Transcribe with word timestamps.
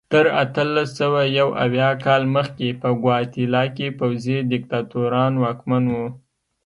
تر 0.13 0.25
اتلس 0.43 0.89
سوه 0.99 1.21
یو 1.39 1.47
اویا 1.65 1.89
کال 2.05 2.23
مخکې 2.35 2.67
په 2.81 2.89
ګواتیلا 3.01 3.63
کې 3.75 3.87
پوځي 3.99 4.37
دیکتاتوران 4.51 5.33
واکمن 5.43 5.83
وو. 5.93 6.07